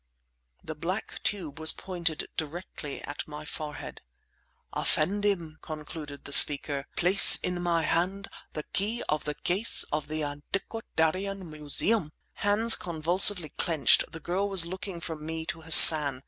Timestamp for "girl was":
14.19-14.65